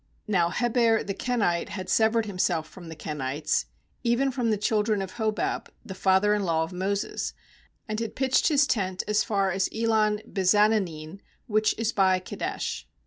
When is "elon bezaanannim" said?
9.71-11.19